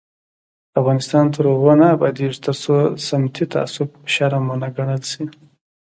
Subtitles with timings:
[0.79, 2.75] افغانستان تر هغو نه ابادیږي، ترڅو
[3.07, 5.23] سمتي تعصب شرم ونه ګڼل شي.